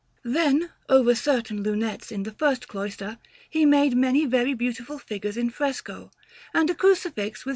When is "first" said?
2.31-2.67